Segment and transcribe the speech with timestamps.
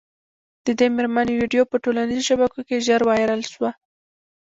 [0.65, 3.69] د دې مېرمني ویډیو په ټولنیزو شبکو کي ژر وایرل سوه